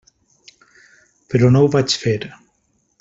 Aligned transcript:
Però 1.33 1.51
no 1.53 1.63
ho 1.67 1.71
vaig 1.77 1.99
fer. 2.07 2.19